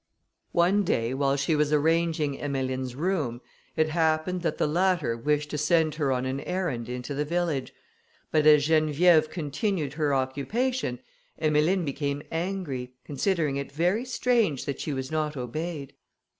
One 0.53 0.83
day, 0.83 1.13
while 1.13 1.35
she 1.35 1.55
was 1.55 1.71
arranging 1.71 2.39
Emmeline's 2.39 2.95
room, 2.95 3.39
it 3.75 3.89
happened 3.89 4.41
that 4.41 4.57
the 4.57 4.65
latter 4.65 5.15
wished 5.15 5.51
to 5.51 5.59
send 5.59 5.93
her 5.93 6.11
on 6.11 6.25
an 6.25 6.39
errand 6.39 6.89
into 6.89 7.13
the 7.13 7.23
village; 7.23 7.71
but 8.31 8.47
as 8.47 8.67
Geneviève 8.67 9.29
continued 9.29 9.93
her 9.93 10.11
occupation, 10.11 10.97
Emmeline 11.37 11.85
became 11.85 12.23
angry, 12.31 12.95
considering 13.03 13.57
it 13.57 13.71
very 13.71 14.03
strange 14.03 14.65
that 14.65 14.79
she 14.79 14.91
was 14.91 15.11
not 15.11 15.37
obeyed. 15.37 15.93